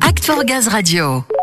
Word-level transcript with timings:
Act 0.00 0.24
for 0.24 0.42
Gaz 0.44 0.72
Radio. 0.72 1.33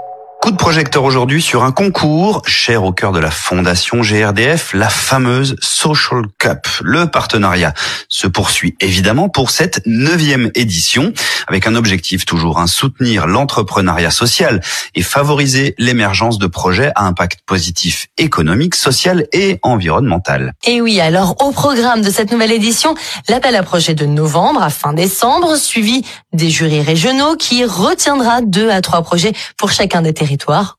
Coup 0.42 0.50
de 0.50 0.58
projecteur 0.58 1.04
aujourd'hui 1.04 1.40
sur 1.40 1.64
un 1.64 1.72
concours 1.72 2.42
cher 2.48 2.84
au 2.84 2.92
cœur 2.92 3.12
de 3.12 3.20
la 3.20 3.30
fondation 3.30 4.02
GRDF, 4.02 4.74
la 4.74 4.90
fameuse 4.90 5.56
Social 5.62 6.24
Cup. 6.40 6.66
Le 6.82 7.06
partenariat 7.06 7.76
se 8.10 8.26
poursuit 8.26 8.76
évidemment 8.80 9.30
pour 9.30 9.52
cette 9.52 9.84
neuvième 9.86 10.50
édition 10.56 11.14
avec 11.48 11.68
un 11.68 11.76
objectif 11.76 12.26
toujours, 12.26 12.58
un 12.58 12.66
soutenir 12.66 13.28
l'entrepreneuriat 13.28 14.10
social 14.10 14.62
et 14.96 15.04
favoriser 15.04 15.76
l'émergence 15.78 16.40
de 16.40 16.48
projets 16.48 16.92
à 16.96 17.06
impact 17.06 17.42
positif 17.46 18.08
économique, 18.18 18.74
social 18.74 19.28
et 19.34 19.60
environnemental. 19.62 20.54
Et 20.66 20.82
oui, 20.82 21.00
alors 21.00 21.36
au 21.46 21.52
programme 21.52 22.02
de 22.02 22.10
cette 22.10 22.32
nouvelle 22.32 22.52
édition, 22.52 22.96
l'appel 23.30 23.56
à 23.56 23.62
projet 23.62 23.94
de 23.94 24.08
novembre 24.08 24.64
à 24.64 24.72
fin 24.72 24.94
décembre, 24.94 25.56
suivi 25.56 26.04
des 26.34 26.50
jurys 26.50 26.82
régionaux 26.82 27.36
qui 27.36 27.64
retiendra 27.64 28.42
deux 28.42 28.72
à 28.72 28.82
trois 28.82 29.04
projets 29.04 29.34
pour 29.56 29.72
chacun 29.72 30.02
des 30.02 30.16
territoires 30.16 30.31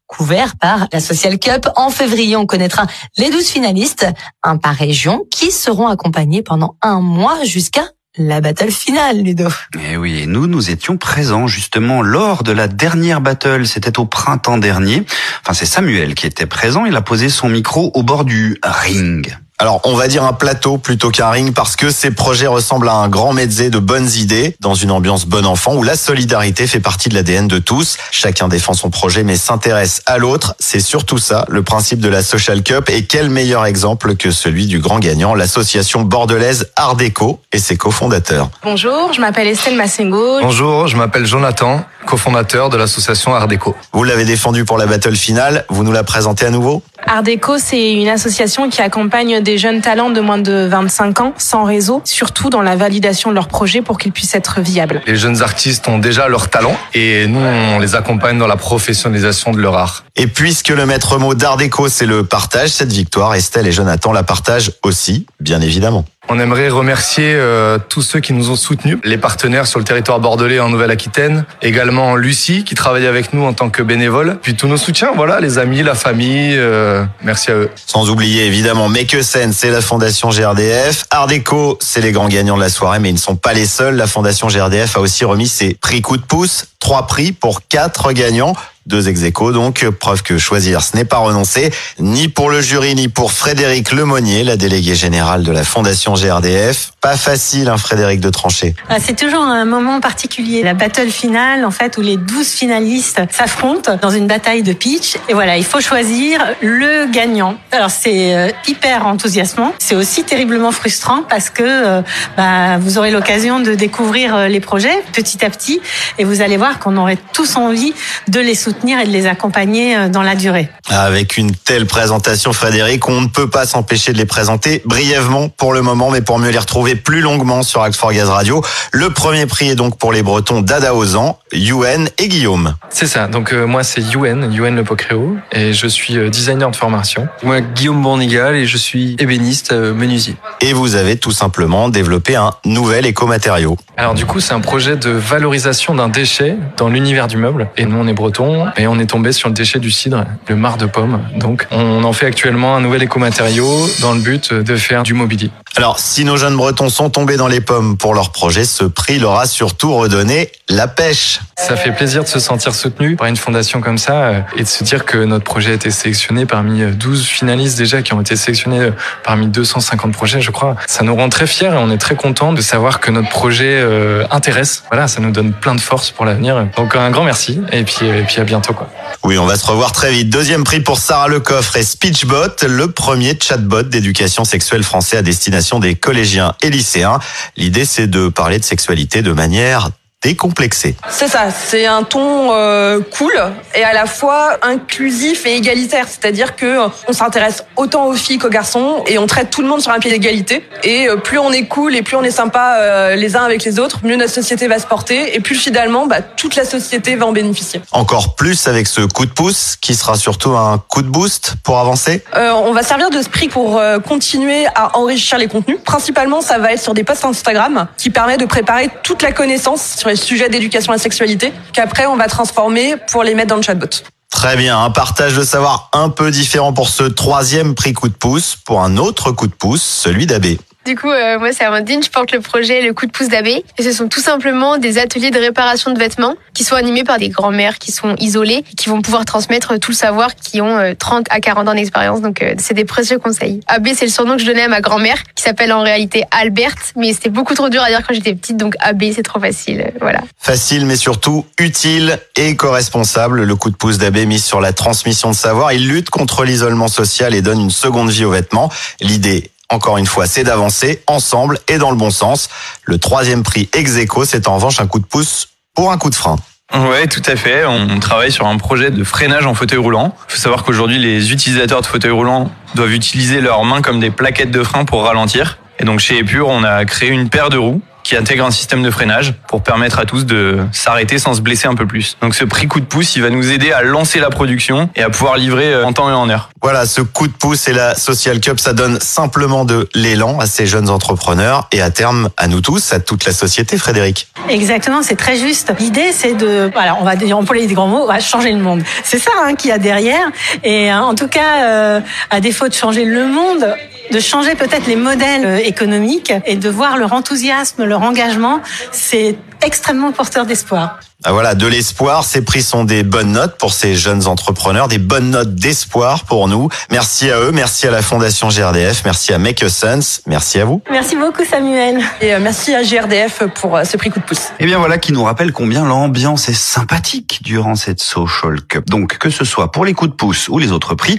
couvert 0.06 0.56
par 0.56 0.88
la 0.92 1.00
Social 1.00 1.38
Cup. 1.38 1.68
En 1.76 1.90
février, 1.90 2.36
on 2.36 2.46
connaîtra 2.46 2.86
les 3.16 3.30
12 3.30 3.46
finalistes, 3.46 4.06
un 4.42 4.56
par 4.56 4.74
région, 4.74 5.24
qui 5.30 5.50
seront 5.50 5.88
accompagnés 5.88 6.42
pendant 6.42 6.76
un 6.82 7.00
mois 7.00 7.44
jusqu'à 7.44 7.84
la 8.18 8.42
battle 8.42 8.70
finale, 8.70 9.22
Ludo. 9.22 9.48
Eh 9.82 9.96
oui, 9.96 10.20
et 10.20 10.26
nous, 10.26 10.46
nous 10.46 10.70
étions 10.70 10.98
présents 10.98 11.46
justement 11.46 12.02
lors 12.02 12.42
de 12.42 12.52
la 12.52 12.68
dernière 12.68 13.22
battle. 13.22 13.66
C'était 13.66 13.98
au 13.98 14.04
printemps 14.04 14.58
dernier. 14.58 15.04
Enfin, 15.40 15.54
c'est 15.54 15.66
Samuel 15.66 16.14
qui 16.14 16.26
était 16.26 16.46
présent. 16.46 16.84
Il 16.84 16.94
a 16.94 17.00
posé 17.00 17.30
son 17.30 17.48
micro 17.48 17.90
au 17.94 18.02
bord 18.02 18.24
du 18.24 18.58
ring. 18.62 19.34
Alors, 19.62 19.80
on 19.84 19.94
va 19.94 20.08
dire 20.08 20.24
un 20.24 20.32
plateau 20.32 20.76
plutôt 20.76 21.10
qu'un 21.10 21.30
ring 21.30 21.54
parce 21.54 21.76
que 21.76 21.92
ces 21.92 22.10
projets 22.10 22.48
ressemblent 22.48 22.88
à 22.88 22.94
un 22.94 23.08
grand 23.08 23.32
mezzé 23.32 23.70
de 23.70 23.78
bonnes 23.78 24.10
idées 24.10 24.56
dans 24.58 24.74
une 24.74 24.90
ambiance 24.90 25.24
bon 25.24 25.46
enfant 25.46 25.76
où 25.76 25.84
la 25.84 25.96
solidarité 25.96 26.66
fait 26.66 26.80
partie 26.80 27.08
de 27.08 27.14
l'ADN 27.14 27.46
de 27.46 27.58
tous. 27.58 27.96
Chacun 28.10 28.48
défend 28.48 28.74
son 28.74 28.90
projet 28.90 29.22
mais 29.22 29.36
s'intéresse 29.36 30.02
à 30.04 30.18
l'autre. 30.18 30.56
C'est 30.58 30.80
surtout 30.80 31.18
ça, 31.18 31.44
le 31.48 31.62
principe 31.62 32.00
de 32.00 32.08
la 32.08 32.24
Social 32.24 32.64
Cup. 32.64 32.90
Et 32.90 33.04
quel 33.04 33.30
meilleur 33.30 33.64
exemple 33.64 34.16
que 34.16 34.32
celui 34.32 34.66
du 34.66 34.80
grand 34.80 34.98
gagnant, 34.98 35.32
l'association 35.32 36.02
bordelaise 36.02 36.68
Art 36.74 36.96
Déco 36.96 37.38
et 37.52 37.60
ses 37.60 37.76
cofondateurs. 37.76 38.50
Bonjour, 38.64 39.12
je 39.12 39.20
m'appelle 39.20 39.46
Estelle 39.46 39.76
Massengo. 39.76 40.40
Bonjour, 40.40 40.88
je 40.88 40.96
m'appelle 40.96 41.24
Jonathan, 41.24 41.84
cofondateur 42.04 42.68
de 42.68 42.78
l'association 42.78 43.32
Art 43.32 43.46
Déco. 43.46 43.76
Vous 43.92 44.02
l'avez 44.02 44.24
défendu 44.24 44.64
pour 44.64 44.76
la 44.76 44.86
battle 44.86 45.14
finale, 45.14 45.66
vous 45.68 45.84
nous 45.84 45.92
la 45.92 46.02
présentez 46.02 46.46
à 46.46 46.50
nouveau? 46.50 46.82
Art 47.06 47.22
Déco, 47.22 47.58
c'est 47.58 47.92
une 47.92 48.08
association 48.08 48.70
qui 48.70 48.80
accompagne 48.80 49.40
des 49.40 49.58
jeunes 49.58 49.80
talents 49.80 50.10
de 50.10 50.20
moins 50.20 50.38
de 50.38 50.66
25 50.70 51.20
ans 51.20 51.34
sans 51.36 51.64
réseau, 51.64 52.00
surtout 52.04 52.50
dans 52.50 52.62
la 52.62 52.76
validation 52.76 53.30
de 53.30 53.34
leurs 53.34 53.48
projets 53.48 53.82
pour 53.82 53.98
qu'ils 53.98 54.12
puissent 54.12 54.34
être 54.34 54.60
viables. 54.60 55.02
Les 55.06 55.16
jeunes 55.16 55.42
artistes 55.42 55.88
ont 55.88 55.98
déjà 55.98 56.28
leur 56.28 56.48
talent 56.48 56.76
et 56.94 57.26
nous, 57.26 57.40
on 57.40 57.78
les 57.78 57.94
accompagne 57.94 58.38
dans 58.38 58.46
la 58.46 58.56
professionnalisation 58.56 59.52
de 59.52 59.58
leur 59.58 59.76
art. 59.76 60.04
Et 60.14 60.26
puisque 60.26 60.68
le 60.68 60.84
maître 60.84 61.18
mot 61.18 61.34
d'Art 61.34 61.56
Déco, 61.56 61.88
c'est 61.88 62.04
le 62.04 62.22
partage, 62.22 62.68
cette 62.68 62.92
victoire, 62.92 63.34
Estelle 63.34 63.66
et 63.66 63.72
Jonathan 63.72 64.12
la 64.12 64.22
partagent 64.22 64.72
aussi, 64.82 65.26
bien 65.40 65.60
évidemment. 65.62 66.04
On 66.28 66.38
aimerait 66.38 66.68
remercier 66.68 67.32
euh, 67.34 67.78
tous 67.88 68.02
ceux 68.02 68.20
qui 68.20 68.32
nous 68.32 68.50
ont 68.50 68.56
soutenus, 68.56 68.98
les 69.02 69.18
partenaires 69.18 69.66
sur 69.66 69.80
le 69.80 69.84
territoire 69.84 70.20
bordelais 70.20 70.60
en 70.60 70.68
Nouvelle-Aquitaine, 70.68 71.44
également 71.62 72.14
Lucie 72.14 72.62
qui 72.62 72.74
travaille 72.76 73.06
avec 73.06 73.32
nous 73.32 73.44
en 73.44 73.54
tant 73.54 73.70
que 73.70 73.82
bénévole, 73.82 74.38
puis 74.40 74.54
tous 74.54 74.68
nos 74.68 74.76
soutiens, 74.76 75.10
voilà, 75.16 75.40
les 75.40 75.58
amis, 75.58 75.82
la 75.82 75.96
famille, 75.96 76.54
euh, 76.56 77.04
merci 77.24 77.50
à 77.50 77.54
eux. 77.54 77.70
Sans 77.86 78.08
oublier 78.08 78.46
évidemment 78.46 78.88
Make 78.88 79.16
Scène, 79.22 79.52
c'est 79.52 79.70
la 79.70 79.80
fondation 79.80 80.28
GRDF, 80.28 81.06
Art 81.10 81.26
Déco, 81.26 81.76
c'est 81.80 82.02
les 82.02 82.12
grands 82.12 82.28
gagnants 82.28 82.56
de 82.56 82.62
la 82.62 82.70
soirée, 82.70 83.00
mais 83.00 83.08
ils 83.08 83.14
ne 83.14 83.18
sont 83.18 83.36
pas 83.36 83.52
les 83.52 83.66
seuls. 83.66 83.96
La 83.96 84.06
fondation 84.06 84.46
GRDF 84.46 84.96
a 84.96 85.00
aussi 85.00 85.24
remis 85.24 85.48
ses 85.48 85.74
prix 85.74 86.02
coup 86.02 86.18
de 86.18 86.22
pouce, 86.22 86.66
trois 86.82 87.06
prix 87.06 87.30
pour 87.30 87.66
quatre 87.68 88.12
gagnants. 88.12 88.54
Deux 88.86 89.08
ex 89.08 89.20
donc, 89.52 89.88
preuve 89.90 90.22
que 90.24 90.38
choisir 90.38 90.82
ce 90.82 90.96
n'est 90.96 91.04
pas 91.04 91.18
renoncer, 91.18 91.70
ni 92.00 92.26
pour 92.26 92.50
le 92.50 92.60
jury, 92.60 92.96
ni 92.96 93.06
pour 93.06 93.30
Frédéric 93.30 93.92
Lemonnier, 93.92 94.42
la 94.42 94.56
déléguée 94.56 94.96
générale 94.96 95.44
de 95.44 95.52
la 95.52 95.62
Fondation 95.62 96.14
GRDF. 96.14 96.90
Pas 97.00 97.16
facile, 97.16 97.68
hein, 97.68 97.76
Frédéric, 97.76 98.20
de 98.20 98.30
trancher. 98.30 98.74
Ah, 98.88 98.96
c'est 99.00 99.16
toujours 99.16 99.42
un 99.44 99.64
moment 99.64 100.00
particulier, 100.00 100.64
la 100.64 100.74
battle 100.74 101.10
finale, 101.10 101.64
en 101.64 101.70
fait, 101.70 101.96
où 101.96 102.00
les 102.00 102.16
douze 102.16 102.48
finalistes 102.48 103.22
s'affrontent 103.30 103.98
dans 104.02 104.10
une 104.10 104.26
bataille 104.26 104.64
de 104.64 104.72
pitch. 104.72 105.16
Et 105.28 105.34
voilà, 105.34 105.56
il 105.56 105.64
faut 105.64 105.80
choisir 105.80 106.44
le 106.60 107.06
gagnant. 107.12 107.56
Alors, 107.70 107.90
c'est 107.90 108.34
euh, 108.34 108.50
hyper 108.66 109.06
enthousiasmant. 109.06 109.74
C'est 109.78 109.94
aussi 109.94 110.24
terriblement 110.24 110.72
frustrant 110.72 111.22
parce 111.28 111.50
que 111.50 111.62
euh, 111.62 112.02
bah, 112.36 112.78
vous 112.78 112.98
aurez 112.98 113.12
l'occasion 113.12 113.60
de 113.60 113.74
découvrir 113.74 114.34
euh, 114.34 114.48
les 114.48 114.60
projets 114.60 115.04
petit 115.12 115.44
à 115.44 115.50
petit 115.50 115.80
et 116.18 116.24
vous 116.24 116.40
allez 116.40 116.56
voir 116.56 116.71
qu'on 116.78 116.96
aurait 116.96 117.18
tous 117.32 117.56
envie 117.56 117.94
de 118.28 118.40
les 118.40 118.54
soutenir 118.54 118.98
et 119.00 119.06
de 119.06 119.10
les 119.10 119.26
accompagner 119.26 119.96
euh, 119.96 120.08
dans 120.08 120.22
la 120.22 120.34
durée. 120.34 120.68
Avec 120.88 121.36
une 121.36 121.52
telle 121.52 121.86
présentation, 121.86 122.52
Frédéric, 122.52 123.08
on 123.08 123.20
ne 123.20 123.28
peut 123.28 123.48
pas 123.48 123.66
s'empêcher 123.66 124.12
de 124.12 124.18
les 124.18 124.26
présenter 124.26 124.82
brièvement 124.84 125.48
pour 125.48 125.72
le 125.72 125.82
moment, 125.82 126.10
mais 126.10 126.20
pour 126.20 126.38
mieux 126.38 126.50
les 126.50 126.58
retrouver 126.58 126.94
plus 126.94 127.20
longuement 127.20 127.62
sur 127.62 127.82
Axe 127.82 127.96
for 127.96 128.12
Gaz 128.12 128.28
Radio. 128.28 128.62
Le 128.92 129.10
premier 129.10 129.46
prix 129.46 129.70
est 129.70 129.74
donc 129.74 129.98
pour 129.98 130.12
les 130.12 130.22
Bretons 130.22 130.60
d'Adaozan, 130.60 131.38
Yuen 131.52 132.08
et 132.18 132.28
Guillaume. 132.28 132.74
C'est 132.90 133.06
ça. 133.06 133.26
Donc 133.26 133.52
euh, 133.52 133.66
moi 133.66 133.82
c'est 133.82 134.00
Yuen, 134.00 134.52
Yuen 134.52 134.76
Le 134.76 134.84
Pocréo, 134.84 135.36
et 135.52 135.72
je 135.72 135.86
suis 135.86 136.16
euh, 136.16 136.28
designer 136.28 136.70
de 136.70 136.76
formation. 136.76 137.28
Moi 137.42 137.60
Guillaume 137.60 138.02
Bournigal 138.02 138.56
et 138.56 138.66
je 138.66 138.76
suis 138.76 139.16
ébéniste 139.18 139.72
menuisier. 139.72 140.36
Et 140.60 140.72
vous 140.72 140.94
avez 140.94 141.16
tout 141.16 141.32
simplement 141.32 141.88
développé 141.88 142.36
un 142.36 142.52
nouvel 142.64 143.06
écomatériau. 143.06 143.76
Alors 143.96 144.14
du 144.14 144.26
coup 144.26 144.40
c'est 144.40 144.54
un 144.54 144.60
projet 144.60 144.96
de 144.96 145.10
valorisation 145.10 145.94
d'un 145.94 146.08
déchet 146.08 146.56
dans 146.76 146.88
l'univers 146.88 147.28
du 147.28 147.36
meuble. 147.36 147.68
Et 147.76 147.84
nous 147.84 147.96
on 147.96 148.06
est 148.06 148.12
bretons, 148.12 148.66
et 148.76 148.86
on 148.86 148.98
est 148.98 149.06
tombé 149.06 149.32
sur 149.32 149.48
le 149.48 149.54
déchet 149.54 149.78
du 149.78 149.90
cidre, 149.90 150.24
le 150.48 150.56
marc 150.56 150.78
de 150.78 150.86
pomme. 150.86 151.20
Donc 151.36 151.66
on 151.70 152.04
en 152.04 152.12
fait 152.12 152.26
actuellement 152.26 152.76
un 152.76 152.80
nouvel 152.80 153.02
écomatériau 153.02 153.88
dans 154.00 154.12
le 154.12 154.20
but 154.20 154.52
de 154.52 154.76
faire 154.76 155.02
du 155.02 155.14
mobilier. 155.14 155.50
Alors 155.76 155.98
si 155.98 156.24
nos 156.24 156.36
jeunes 156.36 156.56
bretons 156.56 156.90
sont 156.90 157.10
tombés 157.10 157.36
dans 157.36 157.48
les 157.48 157.60
pommes 157.60 157.96
pour 157.96 158.14
leur 158.14 158.30
projet, 158.30 158.64
ce 158.64 158.84
prix 158.84 159.18
leur 159.18 159.38
a 159.38 159.46
surtout 159.46 159.94
redonné 159.94 160.50
la 160.68 160.88
pêche. 160.88 161.40
Ça 161.56 161.76
fait 161.76 161.92
plaisir 161.92 162.24
de 162.24 162.28
se 162.28 162.40
sentir 162.40 162.74
soutenu 162.74 163.16
par 163.16 163.28
une 163.28 163.36
fondation 163.36 163.80
comme 163.80 163.98
ça 163.98 164.14
euh, 164.14 164.40
et 164.56 164.62
de 164.62 164.68
se 164.68 164.84
dire 164.84 165.04
que 165.04 165.18
notre 165.18 165.44
projet 165.44 165.70
a 165.70 165.74
été 165.74 165.90
sélectionné 165.90 166.44
parmi 166.44 166.82
12 166.84 167.20
euh, 167.20 167.24
finalistes 167.24 167.78
déjà 167.78 168.02
qui 168.02 168.12
ont 168.14 168.20
été 168.20 168.36
sélectionnés 168.36 168.80
euh, 168.80 168.90
parmi 169.22 169.46
250 169.46 170.12
projets, 170.12 170.40
je 170.40 170.50
crois. 170.50 170.76
Ça 170.86 171.04
nous 171.04 171.14
rend 171.14 171.28
très 171.28 171.46
fiers 171.46 171.68
et 171.68 171.76
on 171.76 171.90
est 171.90 171.98
très 171.98 172.16
content 172.16 172.52
de 172.52 172.60
savoir 172.60 173.00
que 173.00 173.10
notre 173.10 173.28
projet 173.28 173.82
intéresse. 174.30 174.84
Voilà, 174.90 175.08
ça 175.08 175.20
nous 175.20 175.30
donne 175.30 175.52
plein 175.52 175.74
de 175.74 175.80
force 175.80 176.10
pour 176.10 176.24
l'avenir. 176.24 176.51
Donc 176.76 176.96
un 176.96 177.10
grand 177.10 177.24
merci 177.24 177.60
et 177.70 177.84
puis, 177.84 178.06
et 178.06 178.22
puis 178.22 178.40
à 178.40 178.44
bientôt. 178.44 178.72
Quoi. 178.72 178.88
Oui, 179.24 179.38
on 179.38 179.46
va 179.46 179.56
se 179.56 179.66
revoir 179.66 179.92
très 179.92 180.10
vite. 180.10 180.30
Deuxième 180.30 180.64
prix 180.64 180.80
pour 180.80 180.98
Sarah 180.98 181.28
Lecoffre 181.28 181.76
et 181.76 181.84
Speechbot, 181.84 182.66
le 182.66 182.90
premier 182.90 183.38
chatbot 183.40 183.82
d'éducation 183.82 184.44
sexuelle 184.44 184.82
français 184.82 185.16
à 185.16 185.22
destination 185.22 185.78
des 185.78 185.94
collégiens 185.94 186.54
et 186.62 186.70
lycéens. 186.70 187.18
L'idée, 187.56 187.84
c'est 187.84 188.06
de 188.06 188.28
parler 188.28 188.58
de 188.58 188.64
sexualité 188.64 189.22
de 189.22 189.32
manière 189.32 189.90
décomplexé. 190.22 190.94
C'est 191.10 191.28
ça, 191.28 191.48
c'est 191.50 191.86
un 191.86 192.04
ton 192.04 192.52
euh, 192.52 193.00
cool 193.18 193.32
et 193.74 193.82
à 193.82 193.92
la 193.92 194.06
fois 194.06 194.58
inclusif 194.62 195.44
et 195.46 195.56
égalitaire, 195.56 196.06
c'est-à-dire 196.08 196.54
que 196.54 196.66
euh, 196.66 196.88
on 197.08 197.12
s'intéresse 197.12 197.64
autant 197.76 198.06
aux 198.06 198.14
filles 198.14 198.38
qu'aux 198.38 198.48
garçons 198.48 199.02
et 199.06 199.18
on 199.18 199.26
traite 199.26 199.50
tout 199.50 199.62
le 199.62 199.68
monde 199.68 199.80
sur 199.80 199.90
un 199.90 199.98
pied 199.98 200.10
d'égalité. 200.10 200.64
Et 200.84 201.08
euh, 201.08 201.16
plus 201.16 201.38
on 201.38 201.50
est 201.50 201.66
cool 201.66 201.96
et 201.96 202.02
plus 202.02 202.16
on 202.16 202.22
est 202.22 202.30
sympa 202.30 203.14
les 203.16 203.36
uns 203.36 203.42
avec 203.42 203.64
les 203.64 203.78
autres, 203.78 204.00
mieux 204.04 204.16
notre 204.16 204.32
société 204.32 204.68
va 204.68 204.78
se 204.78 204.86
porter 204.86 205.34
et 205.34 205.40
plus 205.40 205.56
finalement 205.56 206.06
bah, 206.06 206.22
toute 206.22 206.54
la 206.54 206.64
société 206.64 207.16
va 207.16 207.26
en 207.26 207.32
bénéficier. 207.32 207.80
Encore 207.90 208.36
plus 208.36 208.68
avec 208.68 208.86
ce 208.86 209.00
coup 209.02 209.26
de 209.26 209.32
pouce 209.32 209.76
qui 209.80 209.94
sera 209.94 210.14
surtout 210.14 210.50
un 210.50 210.78
coup 210.78 211.02
de 211.02 211.08
boost 211.08 211.54
pour 211.64 211.78
avancer. 211.78 212.22
on 212.34 212.72
va 212.72 212.82
servir 212.82 213.10
de 213.10 213.20
ce 213.20 213.28
prix 213.28 213.48
pour 213.48 213.80
continuer 214.06 214.66
à 214.74 214.96
enrichir 214.96 215.38
les 215.38 215.48
contenus. 215.48 215.78
Principalement, 215.84 216.40
ça 216.40 216.58
va 216.58 216.72
être 216.72 216.82
sur 216.82 216.94
des 216.94 217.04
posts 217.04 217.24
Instagram 217.24 217.88
qui 217.96 218.10
permet 218.10 218.36
de 218.36 218.44
préparer 218.44 218.90
toute 219.02 219.22
la 219.22 219.32
connaissance 219.32 219.96
sur 219.98 220.11
sujets 220.16 220.48
d'éducation 220.48 220.92
à 220.92 220.96
la 220.96 221.02
sexualité 221.02 221.52
qu'après 221.72 222.06
on 222.06 222.16
va 222.16 222.28
transformer 222.28 222.94
pour 223.10 223.22
les 223.22 223.34
mettre 223.34 223.48
dans 223.48 223.56
le 223.56 223.62
chatbot. 223.62 223.86
Très 224.30 224.56
bien, 224.56 224.82
un 224.82 224.90
partage 224.90 225.36
de 225.36 225.44
savoir 225.44 225.90
un 225.92 226.08
peu 226.08 226.30
différent 226.30 226.72
pour 226.72 226.88
ce 226.88 227.04
troisième 227.04 227.74
prix 227.74 227.92
coup 227.92 228.08
de 228.08 228.14
pouce, 228.14 228.56
pour 228.56 228.82
un 228.82 228.96
autre 228.96 229.30
coup 229.30 229.46
de 229.46 229.54
pouce, 229.54 229.82
celui 229.82 230.26
d'Abbé. 230.26 230.58
Du 230.84 230.96
coup, 230.96 231.10
euh, 231.10 231.38
moi, 231.38 231.52
c'est 231.52 231.64
Amandine, 231.64 232.02
je 232.02 232.10
porte 232.10 232.32
le 232.32 232.40
projet 232.40 232.82
Le 232.82 232.92
coup 232.92 233.06
de 233.06 233.12
pouce 233.12 233.28
d'Abbé. 233.28 233.64
Et 233.78 233.82
ce 233.82 233.92
sont 233.92 234.08
tout 234.08 234.20
simplement 234.20 234.78
des 234.78 234.98
ateliers 234.98 235.30
de 235.30 235.38
réparation 235.38 235.92
de 235.92 235.98
vêtements 235.98 236.34
qui 236.54 236.64
sont 236.64 236.74
animés 236.74 237.04
par 237.04 237.18
des 237.18 237.28
grands-mères 237.28 237.78
qui 237.78 237.92
sont 237.92 238.16
isolées, 238.16 238.64
qui 238.76 238.88
vont 238.88 239.00
pouvoir 239.00 239.24
transmettre 239.24 239.78
tout 239.78 239.92
le 239.92 239.96
savoir, 239.96 240.34
qui 240.34 240.60
ont 240.60 240.94
30 240.98 241.28
euh, 241.30 241.34
à 241.34 241.40
40 241.40 241.68
ans 241.68 241.74
d'expérience. 241.74 242.20
Donc, 242.20 242.42
euh, 242.42 242.54
c'est 242.58 242.74
des 242.74 242.84
précieux 242.84 243.20
conseils. 243.20 243.60
Abbé, 243.68 243.94
c'est 243.94 244.06
le 244.06 244.10
surnom 244.10 244.34
que 244.34 244.42
je 244.42 244.46
donnais 244.46 244.62
à 244.62 244.68
ma 244.68 244.80
grand-mère, 244.80 245.22
qui 245.36 245.44
s'appelle 245.44 245.72
en 245.72 245.82
réalité 245.82 246.24
Alberte, 246.32 246.92
mais 246.96 247.12
c'était 247.12 247.30
beaucoup 247.30 247.54
trop 247.54 247.68
dur 247.68 247.82
à 247.82 247.88
dire 247.88 248.02
quand 248.04 248.12
j'étais 248.12 248.34
petite, 248.34 248.56
donc 248.56 248.74
Abbé, 248.80 249.12
c'est 249.12 249.22
trop 249.22 249.38
facile. 249.38 249.92
Voilà. 250.00 250.20
Facile, 250.40 250.84
mais 250.86 250.96
surtout 250.96 251.46
utile 251.60 252.18
et 252.34 252.56
co-responsable. 252.56 253.44
Le 253.44 253.54
coup 253.54 253.70
de 253.70 253.76
pouce 253.76 253.98
d'Abbé 253.98 254.26
mise 254.26 254.44
sur 254.44 254.60
la 254.60 254.72
transmission 254.72 255.30
de 255.30 255.36
savoir. 255.36 255.72
Il 255.72 255.86
lutte 255.86 256.10
contre 256.10 256.44
l'isolement 256.44 256.88
social 256.88 257.34
et 257.34 257.42
donne 257.42 257.60
une 257.60 257.70
seconde 257.70 258.10
vie 258.10 258.24
aux 258.24 258.32
vêtements. 258.32 258.68
L'idée 259.00 259.51
encore 259.72 259.98
une 259.98 260.06
fois, 260.06 260.26
c'est 260.26 260.44
d'avancer 260.44 261.02
ensemble 261.06 261.58
et 261.66 261.78
dans 261.78 261.90
le 261.90 261.96
bon 261.96 262.10
sens. 262.10 262.48
Le 262.84 262.98
troisième 262.98 263.42
prix 263.42 263.68
ex 263.72 263.98
c'est 264.24 264.48
en 264.48 264.56
revanche 264.56 264.80
un 264.80 264.86
coup 264.86 264.98
de 264.98 265.06
pouce 265.06 265.48
pour 265.74 265.90
un 265.90 265.98
coup 265.98 266.10
de 266.10 266.14
frein. 266.14 266.36
Ouais, 266.74 267.06
tout 267.06 267.22
à 267.26 267.36
fait. 267.36 267.64
On 267.66 267.98
travaille 267.98 268.32
sur 268.32 268.46
un 268.46 268.56
projet 268.56 268.90
de 268.90 269.04
freinage 269.04 269.46
en 269.46 269.54
fauteuil 269.54 269.78
roulant. 269.78 270.14
Il 270.28 270.32
faut 270.32 270.38
savoir 270.38 270.64
qu'aujourd'hui, 270.64 270.98
les 270.98 271.32
utilisateurs 271.32 271.82
de 271.82 271.86
fauteuil 271.86 272.12
roulant 272.12 272.50
doivent 272.74 272.92
utiliser 272.92 273.40
leurs 273.40 273.64
mains 273.64 273.82
comme 273.82 274.00
des 274.00 274.10
plaquettes 274.10 274.50
de 274.50 274.62
frein 274.62 274.84
pour 274.84 275.04
ralentir. 275.04 275.58
Et 275.78 275.84
donc 275.84 276.00
chez 276.00 276.18
Epure, 276.18 276.48
on 276.48 276.64
a 276.64 276.84
créé 276.84 277.10
une 277.10 277.28
paire 277.28 277.50
de 277.50 277.58
roues 277.58 277.82
qui 278.02 278.16
intègre 278.16 278.44
un 278.44 278.50
système 278.50 278.82
de 278.82 278.90
freinage 278.90 279.34
pour 279.48 279.62
permettre 279.62 279.98
à 279.98 280.04
tous 280.04 280.26
de 280.26 280.58
s'arrêter 280.72 281.18
sans 281.18 281.34
se 281.34 281.40
blesser 281.40 281.68
un 281.68 281.74
peu 281.74 281.86
plus. 281.86 282.16
Donc 282.20 282.34
ce 282.34 282.44
prix 282.44 282.68
coup 282.68 282.80
de 282.80 282.84
pouce, 282.84 283.16
il 283.16 283.22
va 283.22 283.30
nous 283.30 283.50
aider 283.50 283.72
à 283.72 283.82
lancer 283.82 284.20
la 284.20 284.30
production 284.30 284.90
et 284.94 285.02
à 285.02 285.10
pouvoir 285.10 285.36
livrer 285.36 285.72
euh, 285.72 285.84
en 285.84 285.92
temps 285.92 286.08
et 286.10 286.12
en 286.12 286.28
heure. 286.28 286.50
Voilà, 286.62 286.86
ce 286.86 287.00
coup 287.00 287.26
de 287.26 287.32
pouce 287.32 287.68
et 287.68 287.72
la 287.72 287.94
Social 287.94 288.40
Cup, 288.40 288.60
ça 288.60 288.72
donne 288.72 289.00
simplement 289.00 289.64
de 289.64 289.88
l'élan 289.94 290.38
à 290.38 290.46
ces 290.46 290.66
jeunes 290.66 290.90
entrepreneurs 290.90 291.68
et 291.72 291.82
à 291.82 291.90
terme 291.90 292.30
à 292.36 292.48
nous 292.48 292.60
tous, 292.60 292.92
à 292.92 293.00
toute 293.00 293.24
la 293.24 293.32
société, 293.32 293.78
Frédéric. 293.78 294.28
Exactement, 294.48 295.02
c'est 295.02 295.16
très 295.16 295.36
juste. 295.36 295.72
L'idée, 295.78 296.12
c'est 296.12 296.34
de, 296.34 296.70
voilà, 296.72 296.96
on 297.00 297.04
va 297.04 297.14
employer 297.34 297.66
des 297.66 297.74
grands 297.74 297.86
mots, 297.86 298.02
on 298.02 298.06
va 298.06 298.20
changer 298.20 298.52
le 298.52 298.60
monde. 298.60 298.82
C'est 299.04 299.18
ça 299.18 299.30
hein, 299.44 299.54
qu'il 299.54 299.70
y 299.70 299.72
a 299.72 299.78
derrière. 299.78 300.30
Et 300.64 300.90
hein, 300.90 301.02
en 301.02 301.14
tout 301.14 301.28
cas, 301.28 301.64
euh, 301.64 302.00
à 302.30 302.40
défaut 302.40 302.68
de 302.68 302.74
changer 302.74 303.04
le 303.04 303.26
monde, 303.26 303.74
de 304.12 304.20
changer 304.20 304.54
peut-être 304.54 304.86
les 304.86 304.96
modèles 304.96 305.46
euh, 305.46 305.56
économiques 305.58 306.32
et 306.46 306.56
de 306.56 306.68
voir 306.68 306.98
leur 306.98 307.12
enthousiasme, 307.12 307.84
leur 307.84 308.02
engagement, 308.02 308.60
c'est 308.92 309.36
extrêmement 309.64 310.12
porteur 310.12 310.46
d'espoir. 310.46 311.00
Ah 311.24 311.30
voilà, 311.30 311.54
de 311.54 311.68
l'espoir. 311.68 312.24
Ces 312.24 312.42
prix 312.42 312.62
sont 312.62 312.82
des 312.82 313.04
bonnes 313.04 313.30
notes 313.30 313.56
pour 313.56 313.72
ces 313.72 313.94
jeunes 313.94 314.26
entrepreneurs, 314.26 314.88
des 314.88 314.98
bonnes 314.98 315.30
notes 315.30 315.54
d'espoir 315.54 316.24
pour 316.24 316.48
nous. 316.48 316.68
Merci 316.90 317.30
à 317.30 317.38
eux, 317.38 317.52
merci 317.52 317.86
à 317.86 317.92
la 317.92 318.02
Fondation 318.02 318.48
GRDF, 318.48 319.02
merci 319.04 319.32
à 319.32 319.38
Make 319.38 319.62
a 319.62 319.68
Sense, 319.68 320.22
merci 320.26 320.58
à 320.58 320.64
vous. 320.64 320.82
Merci 320.90 321.14
beaucoup 321.14 321.44
Samuel. 321.44 322.00
Et 322.20 322.34
euh, 322.34 322.40
merci 322.40 322.74
à 322.74 322.82
GRDF 322.82 323.44
pour 323.54 323.76
euh, 323.76 323.84
ce 323.84 323.96
prix 323.96 324.10
coup 324.10 324.18
de 324.18 324.24
pouce. 324.24 324.48
Et 324.58 324.66
bien 324.66 324.78
voilà 324.78 324.98
qui 324.98 325.12
nous 325.12 325.22
rappelle 325.22 325.52
combien 325.52 325.84
l'ambiance 325.84 326.48
est 326.48 326.54
sympathique 326.54 327.38
durant 327.42 327.76
cette 327.76 328.00
Social 328.00 328.60
Cup. 328.62 328.86
Donc 328.90 329.18
que 329.18 329.30
ce 329.30 329.44
soit 329.44 329.70
pour 329.70 329.84
les 329.84 329.94
coups 329.94 330.10
de 330.10 330.16
pouce 330.16 330.48
ou 330.48 330.58
les 330.58 330.72
autres 330.72 330.96
prix, 330.96 331.18